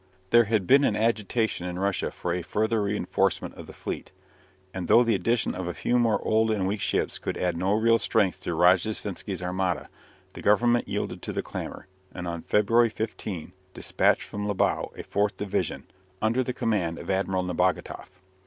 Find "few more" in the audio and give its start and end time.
5.75-6.19